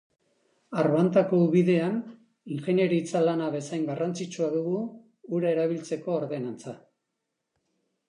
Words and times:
Arbantako 0.83 1.41
ubidean 1.49 1.99
ingeniaritza 2.57 3.23
lana 3.27 3.51
bezain 3.59 3.87
garrantzitsua 3.93 4.51
dugu 4.59 4.75
ura 5.41 5.55
erabiltzeko 5.55 6.19
ordenantza. 6.21 6.79